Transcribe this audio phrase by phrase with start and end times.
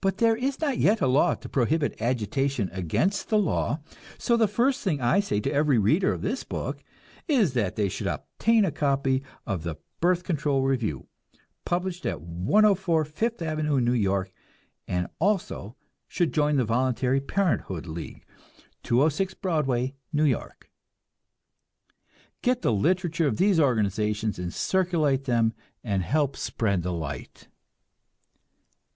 [0.00, 3.80] But there is not yet a law to prohibit agitation against the law,
[4.18, 6.84] so the first thing I say to every reader of this book
[7.26, 11.08] is that they should obtain a copy of the Birth Control Review,
[11.64, 14.30] published at 104 Fifth Avenue, New York,
[14.86, 15.74] and also
[16.06, 18.24] should join the Voluntary Parenthood League,
[18.84, 20.70] 206 Broadway, New York.
[22.42, 25.52] Get the literature of these organizations and circulate them
[25.82, 27.48] and help spread the light!